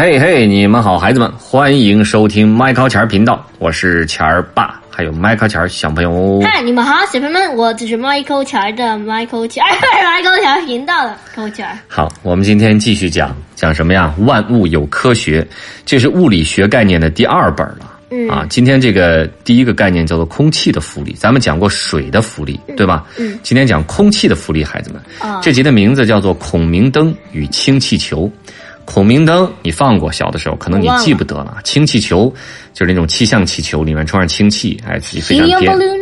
[0.00, 6.40] 嘿嘿，你们好，孩子们，欢迎收听麦考钱儿频道，我是钱儿爸，还有麦考钱儿小朋友。
[6.40, 9.68] 嗨，你们好，小朋友们，我就是 Michael 钱儿的 Michael 钱儿，
[10.22, 11.76] Michael 钱儿频道的 Michael 钱儿。
[11.88, 14.14] 好，我们今天继续讲讲什么呀？
[14.18, 15.44] 万物有科学，
[15.84, 17.96] 这是物理学概念的第二本了。
[18.12, 23.04] 嗯啊，今天这个第一个概念叫做空气的浮力，咱们讲过水的浮力，对吧？
[23.18, 25.02] 嗯今天讲空气的浮力，孩子们。
[25.18, 28.26] 啊这集的名字叫做《孔明灯与氢气球》。
[28.90, 31.58] 孔明灯你放过，小的时候可能你记不得了。
[31.62, 32.34] 氢气球
[32.72, 36.00] 就是那种气象气球，里面装上氢气，哎，自己飞上 Helium 天。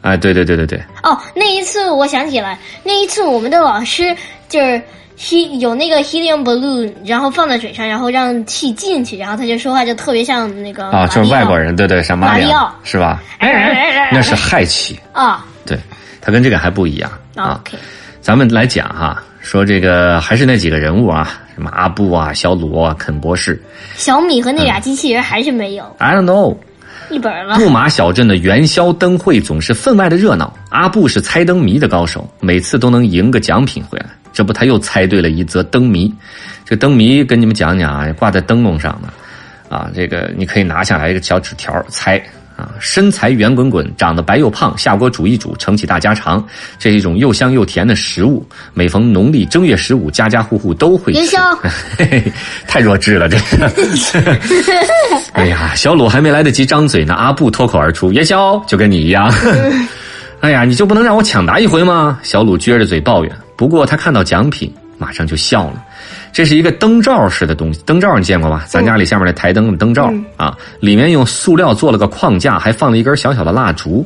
[0.00, 4.16] 哎，对对对对对，哦，那一次我想起来，那一次我们的老师
[4.48, 4.80] 就是
[5.18, 13.22] he 有那个 helium balloon，然后放在嘴上，然后让气进去，然后他就说话就特别像那个啊，就是外国人人，对对，像马里奥是吧？
[13.38, 15.44] 那是氦气，啊。
[15.66, 15.78] 对，
[16.22, 17.60] 它跟这个还不一样啊。
[17.60, 17.76] OK，
[18.22, 23.62] 咱们来讲哈，说这个还是那几个人物啊，什么阿布啊、小鲁啊、肯博士
[23.94, 26.56] 小米和嗯那俩机器人还是没有，I don't know。
[27.10, 27.56] 一本了。
[27.56, 30.50] 布马小镇的元宵灯会总是分外的热闹。
[30.70, 34.06] 阿布是猜灯谜的高手，每次都能赢个奖品回来。
[34.32, 36.12] 这不，他又猜对了一则灯谜。
[36.64, 39.76] 这灯谜跟你们讲讲啊，挂在灯笼上的。
[39.76, 42.20] 啊，这个你可以拿下来一个小纸条猜
[42.56, 46.44] 啊，身材圆滚滚，长得白又胖，下锅煮一煮，盛起大家常。
[46.78, 51.18] 这是一种又香又甜的食物，每逢农历正月十五，家家户户都会吃。
[51.18, 51.40] 元宵
[51.98, 52.32] 嘿嘿，
[52.68, 53.72] 太弱智了，这个。
[55.34, 59.28] 哎呀，小鲁还没来得及张嘴呢，阿布脱口而出：“元宵，就跟你一样。
[60.40, 62.20] ”哎呀，你就不能让我抢答一回吗？
[62.22, 63.36] 小鲁撅着嘴抱怨。
[63.56, 65.83] 不过他看到奖品，马上就笑了。
[66.34, 68.64] 这是一个灯罩式的东西，灯罩你见过吧？
[68.68, 74.04] 咱家里下面那台灯的灯罩、啊，里面用塑料做了个框架，还放了一根小小的蜡烛，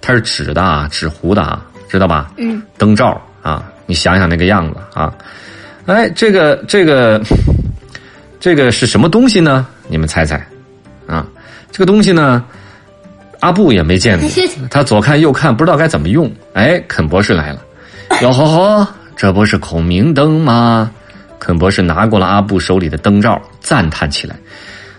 [0.00, 2.32] 它是纸的啊，纸糊的啊，知道吧？
[2.38, 5.14] 嗯，灯罩啊，你想想那个样子啊，
[5.86, 7.22] 哎，这个这个
[8.40, 9.64] 这个是什么东西呢？
[9.86, 10.44] 你们猜猜
[11.06, 11.24] 啊？
[11.70, 12.44] 这个东西呢，
[13.38, 14.28] 阿布也没见过，
[14.68, 16.28] 他左看右看，不知道该怎么用。
[16.52, 17.62] 哎，肯博士来了，
[18.22, 20.90] 哟吼吼，这不是孔明灯吗？
[21.50, 24.36] 肯博士拿过了阿布手里的灯罩，赞叹起来：“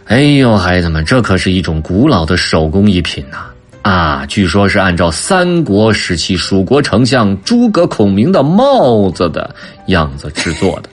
[0.07, 3.45] 哎呦，孩子们，这可是一种古老的手工艺品呐、
[3.89, 4.25] 啊！
[4.27, 9.55] 据说是按照三国时期蜀国丞相诸葛孔明的帽子的
[9.87, 10.89] 样子制作的。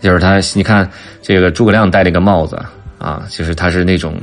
[0.00, 0.90] 就是他，你看
[1.20, 2.58] 这个诸葛亮戴这个帽子
[2.96, 4.18] 啊，就是他是那种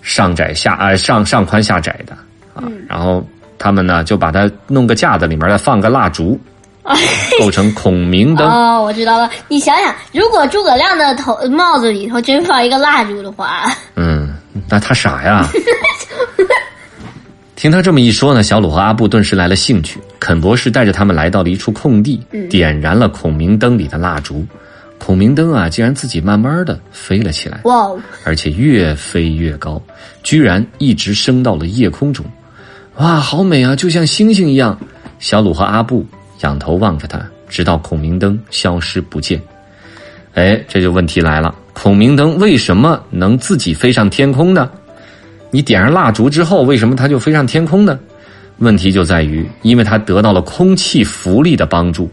[0.00, 2.16] 上窄下啊、上上宽下窄的
[2.54, 3.22] 啊，然后
[3.58, 6.40] 他们呢就把它弄个架子里面再放个蜡烛，
[7.38, 8.48] 构成孔明灯。
[8.48, 9.30] 哦，我知道了。
[9.48, 13.64] 你想想，如果诸葛亮的头帽子里头真放一个蜡烛的话，
[13.96, 14.34] 嗯，
[14.68, 15.48] 那他傻呀。
[17.54, 20.00] 听他这么一说呢，小鲁和阿布顿时来了兴趣。
[20.18, 22.20] 肯博士带着他们来到了一处空地，
[22.50, 24.44] 点燃了孔明灯里的蜡烛。
[24.98, 29.80] 孔明灯啊，竟然自己慢慢的飞了起来，哇哦，而且越飞越高，
[30.22, 32.24] 居然一直升到了夜空中。
[32.96, 34.78] 哇，好美啊，就像星星一样。
[35.18, 36.04] 小鲁和阿布
[36.42, 39.40] 仰头望着它，直到孔明灯消失不见。
[40.34, 44.70] 哎，这就问题来了，孔明灯为什么能自己飞上天空呢？
[45.50, 47.98] 你点上蜡烛之后，为什么它就飞上天空呢？
[48.58, 52.10] 问题就在于，因为它得到了空气浮力的帮助。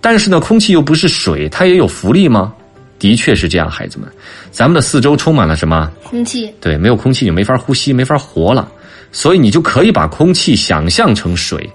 [0.00, 2.52] 但是呢，空气又不是水，它也有浮力吗？
[2.98, 4.06] 的确是这样，孩子们，
[4.50, 5.90] 咱们的四周充满了什么？
[6.04, 8.70] 空气对，没有空气你就没法呼吸，没法活了。
[9.12, 11.68] 所以你就可以把空气想象成水。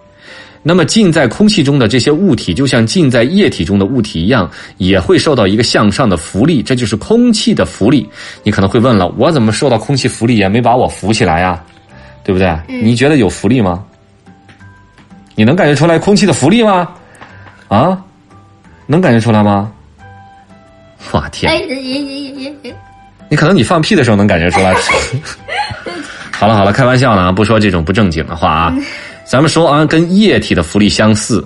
[0.67, 8.09] 那么浸在空气中的这些物体，就像浸在液体中的物体一样，也会受到一个向上的浮力，这就是空气的浮力。
[8.41, 11.63] 你可能会问了，我怎么受到空气浮力也没把我浮起来呀？
[12.23, 12.57] 对不对？
[12.67, 13.83] 你觉得有浮力吗？
[15.35, 16.89] 你能感觉出来空气的浮力吗？
[17.67, 18.01] 啊，
[18.87, 19.71] 能感觉出来吗？
[21.11, 21.53] 哇天！
[23.29, 24.73] 你可能你放屁的时候能感觉出来。
[26.33, 28.75] 好了好了，开玩笑呢啊，不说这种不正经的话啊。
[29.25, 31.43] 咱们说啊，跟液体的浮力相似，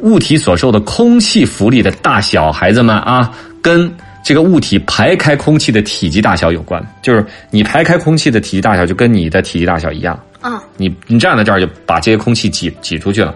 [0.00, 3.32] 物体所受的空气浮力的大小，孩子们啊，
[3.62, 3.90] 跟
[4.22, 6.84] 这个物体排开空气的体积大小有关。
[7.02, 10.18] 就是你排开空气的体积大小，就跟你的体积大小一样。
[10.40, 13.34] 啊，你你站在这儿就把这些空气挤挤出去了。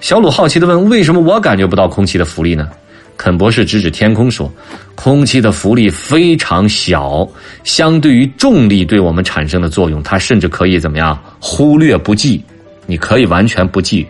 [0.00, 2.68] 小鲁好奇的问：“为什么我感觉不到空气的浮力呢？”
[3.16, 4.52] 肯博士指指天空说
[4.94, 7.26] ：“空气的浮力非常小，
[7.64, 12.44] 相对于重力对我们产生的作用，它甚至可以怎么样忽略不计？
[12.88, 14.04] 你可以完全不系，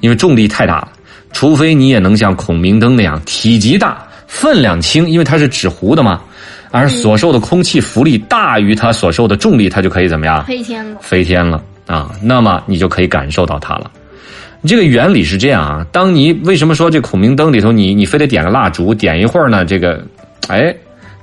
[0.00, 0.88] 因为重力太大了。
[1.32, 6.22] 除非你也能像孔明灯那样体积大、分量轻，因为它是纸糊的嘛，
[6.70, 10.42] 而所受的空气浮力大于它所受的重力，它就可以怎么样？
[10.46, 10.98] 飞天了。
[11.02, 13.90] 飞天了啊，那么你就可以感受到它了。
[14.66, 20.02] 这个原理是这样啊，当你为什么说这孔明灯里头你你非得点个蜡烛，点一会儿呢，这个，
[20.48, 20.74] 哎，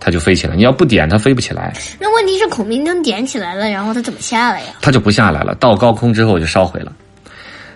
[0.04, 4.74] 它就飞起来；你要不点，它飞不起来，那问题是孔明灯点起来了，然后它怎么下来呀？
[4.82, 5.56] 它就不下来了。
[5.56, 6.92] 到高空之后就烧毁了。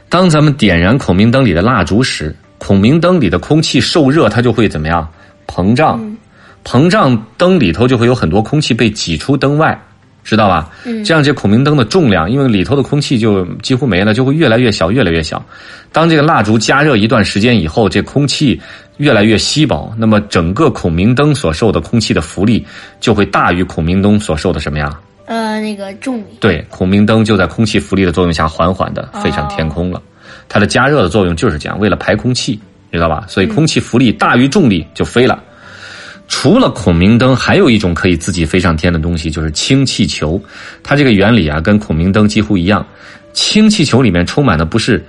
[0.09, 5.07] 当咱们点燃孔明灯里的蜡烛时，孔明灯里的空气受热，它就会怎么样？
[5.47, 6.17] 膨胀，
[6.65, 9.79] 膨胀，灯里头就会有很多空气被挤出灯外，
[10.25, 10.69] 知道吧？
[10.83, 15.41] 嗯这样这孔明灯的重量，因为里头的空气就几乎没了，就会越来越小，越来越小。
[15.93, 18.61] 当这个蜡烛加热一段时间以后，这空气
[18.97, 22.65] 越来越稀薄，那么整个孔明灯所受的空气的浮力
[22.99, 24.99] 就会大于孔明灯所受的什么呀？
[25.25, 26.25] 呃，那个重力。
[26.39, 30.01] 对，孔明灯就在空气浮力的作用下，缓缓的飞上天空了。
[30.49, 32.59] 它的加热的作用就是这样，为了排空气，
[32.91, 33.25] 知道吧？
[33.27, 35.43] 所以空气浮力大于重力就飞了。
[36.29, 40.41] 除了孔明灯，还有一种可以自己飞上天的东西，就是氢气球。
[40.83, 42.85] 它这个原理啊，跟孔明灯几乎一样。
[43.33, 45.05] 氢气球里面充满的不是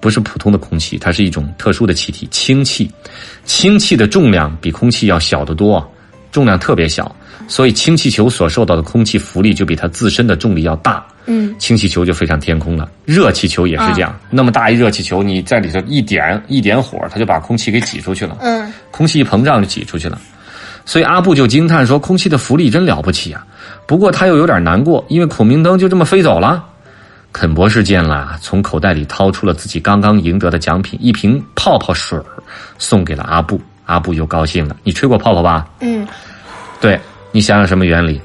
[0.00, 2.90] 不是普通的空气，它是一种特殊的气体——氢气。
[3.44, 5.84] 氢气的重量比空气要小得多，
[6.30, 7.14] 重量特别小，
[7.48, 11.04] 所以氢气球所受到的空气浮力就比它自身的重力要大。
[11.26, 12.88] 嗯，氢气球就飞上天空了。
[13.04, 18.36] 热气球也是这样，那么大一热气球，你在里头一点一点火，它就把空气给挤出去了。
[18.40, 20.18] 嗯，空气一膨胀就挤出去了。
[20.86, 23.46] 所以阿布就惊叹说：“空气的浮力真了不起啊！”
[23.86, 26.64] 不过他又有点难过，因为孔明灯就这么飞走了。
[27.32, 32.24] 肯博士见了，从口袋里掏出了自己刚刚赢得的奖品——一瓶泡泡水儿，
[32.78, 33.60] 送给了阿布。
[33.86, 36.06] 阿布就高兴了：“你吹过泡泡吧？”嗯，
[36.80, 36.98] 对，
[37.32, 38.20] 你想想什么原理？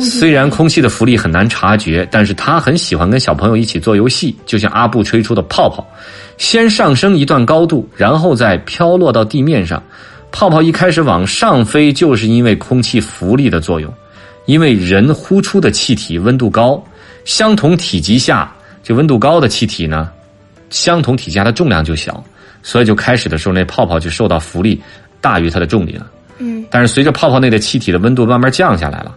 [0.00, 5.86] 虽然空气的浮力很难察觉，但是他很喜欢跟小朋友一起做游戏，就像阿布吹出的泡泡，
[6.38, 9.82] 先上升一段高度，然后再飘落到地面上。
[10.30, 13.92] 泡泡一开始往上飞，就是因为空气浮力的作用。
[14.46, 16.82] 因为人呼出的气体温度高，
[17.24, 18.52] 相同体积下，
[18.82, 20.10] 这温度高的气体呢，
[20.70, 22.22] 相同体积下的重量就小，
[22.62, 24.80] 所以就开始的时候那泡泡就受到浮力
[25.20, 26.06] 大于它的重力了。
[26.38, 29.14] 嗯，但是随着泡泡内的气体的温度慢慢降下来了，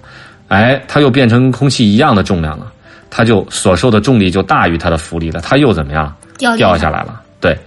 [0.50, 2.72] 哎，它又变成跟空气一样的重量了，
[3.10, 6.14] 它就所受的重力就大于它的浮力了，它又怎么样？
[6.38, 7.22] 掉掉下来了。
[7.40, 7.58] 对，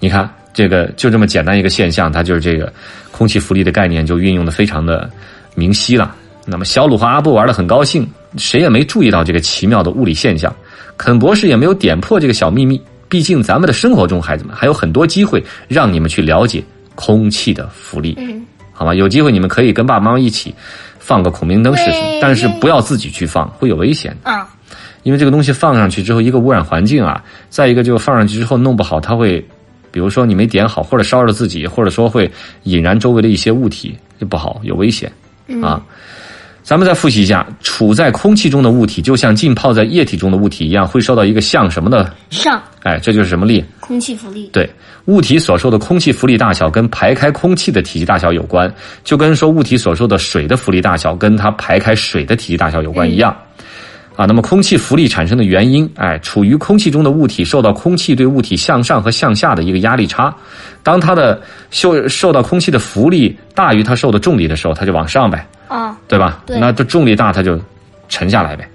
[0.00, 2.72] 你看这个就这么简单一个现象，它就是这个
[3.12, 5.08] 空气浮力的概念就运用的非常的
[5.54, 6.14] 明晰了。
[6.46, 10.54] 那么小鲁和阿布玩的很高兴，谁也没注意到这个奇妙的物理现象，
[10.96, 12.80] 肯博士也没有点破这个小秘密。
[13.08, 16.62] 毕竟咱们的生活中，孩子们还有很多机会让你们去了解
[16.96, 18.14] 空气的浮力。
[18.18, 20.52] 嗯，好吗，有机会你们可以跟爸爸妈妈一起
[20.98, 24.30] 放个孔明灯试试，但是不要自己去放，会有危险的。
[24.30, 24.48] 啊，
[25.04, 29.38] 因为这个东西放上去之后，一个污染环境啊，再一个就放上去之后弄不好，它会，
[29.92, 32.28] 比如说你没点好，或者烧着自己，或者说会
[32.64, 35.10] 引燃周围的一些物体，就不好，有危险
[35.62, 35.80] 啊。
[36.66, 42.12] 咱们再复习一下，处在空气中的物体就像浸泡在液体中的物体一样，会受到一个像什么的？
[42.28, 43.64] 上哎，这就是什么力？
[43.78, 44.50] 空气浮力。
[44.52, 44.68] 对，
[45.04, 48.68] 物体所受的空气浮力大小跟排开空气的体积大小有关，
[49.04, 53.36] 就跟说物体所受的水的浮力大小跟它排开水的体积大小有关一样。
[54.16, 60.34] 啊，那么空气浮力产生的原因，哎，处于空气中的物体受到空气对物体向上和向下的一个压力差，
[60.82, 61.40] 当它的
[61.70, 66.42] 受受到空气的浮力大于它受的重力的时候，它就往上呗，啊，对吧？
[66.46, 67.60] 对那这重力大，它就
[68.08, 68.66] 沉下来呗。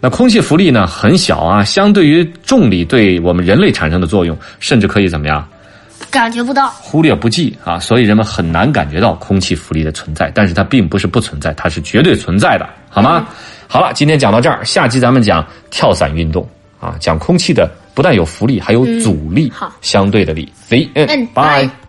[0.00, 5.42] 那空气浮力呢很小啊，相对于重力对我们人类产生的作用，甚至可以怎么样？
[6.10, 6.68] 感觉不到。
[6.68, 13.26] 忽略不计啊，所以人们很难感觉到空气浮力的存在，但是它并不是不存在，它是绝对存在的，好吗？
[13.74, 20.48] 好了，今天讲到这儿，下期咱们讲跳伞运动啊，讲空气的不但有浮力，还有阻力，好相对的力。
[20.70, 21.83] See，嗯拜拜。